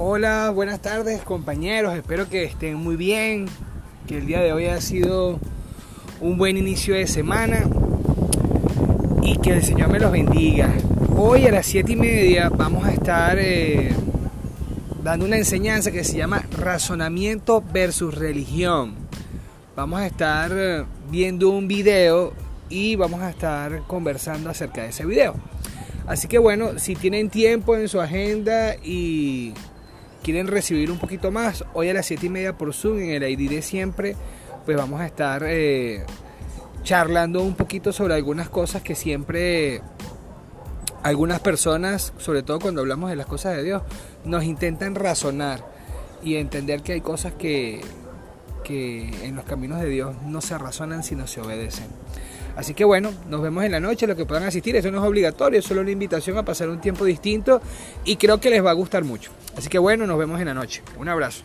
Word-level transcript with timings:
Hola, 0.00 0.50
buenas 0.50 0.80
tardes 0.80 1.22
compañeros, 1.22 1.92
espero 1.96 2.28
que 2.28 2.44
estén 2.44 2.76
muy 2.76 2.94
bien, 2.94 3.46
que 4.06 4.18
el 4.18 4.26
día 4.26 4.40
de 4.40 4.52
hoy 4.52 4.66
ha 4.66 4.80
sido 4.80 5.40
un 6.20 6.38
buen 6.38 6.56
inicio 6.56 6.94
de 6.94 7.08
semana 7.08 7.64
y 9.24 9.38
que 9.38 9.50
el 9.50 9.64
Señor 9.64 9.88
me 9.88 9.98
los 9.98 10.12
bendiga. 10.12 10.72
Hoy 11.16 11.46
a 11.46 11.50
las 11.50 11.66
7 11.66 11.90
y 11.90 11.96
media 11.96 12.48
vamos 12.48 12.84
a 12.86 12.92
estar 12.92 13.38
eh, 13.40 13.92
dando 15.02 15.26
una 15.26 15.36
enseñanza 15.36 15.90
que 15.90 16.04
se 16.04 16.16
llama 16.16 16.44
razonamiento 16.56 17.60
versus 17.72 18.14
religión. 18.14 18.94
Vamos 19.74 19.98
a 19.98 20.06
estar 20.06 20.52
eh, 20.54 20.84
viendo 21.10 21.50
un 21.50 21.66
video 21.66 22.34
y 22.68 22.94
vamos 22.94 23.20
a 23.20 23.30
estar 23.30 23.82
conversando 23.88 24.48
acerca 24.48 24.82
de 24.82 24.90
ese 24.90 25.04
video. 25.04 25.34
Así 26.06 26.28
que 26.28 26.38
bueno, 26.38 26.78
si 26.78 26.94
tienen 26.94 27.30
tiempo 27.30 27.74
en 27.74 27.88
su 27.88 28.00
agenda 28.00 28.76
y 28.76 29.54
quieren 30.22 30.46
recibir 30.46 30.90
un 30.90 30.98
poquito 30.98 31.30
más, 31.30 31.64
hoy 31.74 31.88
a 31.88 31.94
las 31.94 32.06
7 32.06 32.26
y 32.26 32.28
media 32.28 32.56
por 32.56 32.74
Zoom 32.74 32.98
en 32.98 33.22
el 33.22 33.28
ID 33.28 33.50
de 33.50 33.62
siempre, 33.62 34.16
pues 34.64 34.76
vamos 34.76 35.00
a 35.00 35.06
estar 35.06 35.42
eh, 35.46 36.04
charlando 36.82 37.42
un 37.42 37.54
poquito 37.54 37.92
sobre 37.92 38.14
algunas 38.14 38.48
cosas 38.48 38.82
que 38.82 38.94
siempre 38.94 39.82
algunas 41.02 41.40
personas, 41.40 42.12
sobre 42.18 42.42
todo 42.42 42.58
cuando 42.58 42.80
hablamos 42.80 43.10
de 43.10 43.16
las 43.16 43.26
cosas 43.26 43.56
de 43.56 43.62
Dios, 43.62 43.82
nos 44.24 44.44
intentan 44.44 44.94
razonar 44.94 45.64
y 46.22 46.36
entender 46.36 46.82
que 46.82 46.92
hay 46.92 47.00
cosas 47.00 47.32
que, 47.34 47.80
que 48.64 49.08
en 49.24 49.36
los 49.36 49.44
caminos 49.44 49.80
de 49.80 49.88
Dios 49.88 50.16
no 50.26 50.40
se 50.40 50.58
razonan 50.58 51.02
sino 51.02 51.26
se 51.26 51.40
obedecen. 51.40 51.86
Así 52.56 52.74
que 52.74 52.84
bueno, 52.84 53.12
nos 53.28 53.40
vemos 53.40 53.62
en 53.62 53.70
la 53.70 53.78
noche, 53.78 54.08
los 54.08 54.16
que 54.16 54.26
puedan 54.26 54.42
asistir, 54.42 54.74
eso 54.74 54.90
no 54.90 54.98
es 54.98 55.04
obligatorio, 55.04 55.60
es 55.60 55.64
solo 55.64 55.80
una 55.80 55.92
invitación 55.92 56.36
a 56.38 56.44
pasar 56.44 56.68
un 56.68 56.80
tiempo 56.80 57.04
distinto 57.04 57.62
y 58.04 58.16
creo 58.16 58.40
que 58.40 58.50
les 58.50 58.64
va 58.64 58.70
a 58.70 58.74
gustar 58.74 59.04
mucho. 59.04 59.30
Así 59.58 59.68
que 59.68 59.78
bueno, 59.78 60.06
nos 60.06 60.16
vemos 60.16 60.40
en 60.40 60.46
la 60.46 60.54
noche. 60.54 60.82
Un 60.98 61.08
abrazo. 61.08 61.42